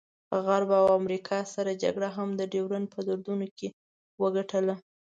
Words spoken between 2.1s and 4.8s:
هم د ډیورنډ په دردونو کې وګټله.